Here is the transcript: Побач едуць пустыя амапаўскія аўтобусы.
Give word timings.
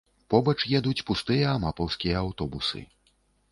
Побач 0.33 0.55
едуць 0.79 1.05
пустыя 1.09 1.53
амапаўскія 1.59 2.17
аўтобусы. 2.25 2.85